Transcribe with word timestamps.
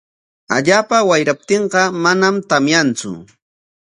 Allaapa 0.55 0.97
wayraptinqa 1.09 1.81
manam 2.03 2.35
tamyantsu. 2.49 3.11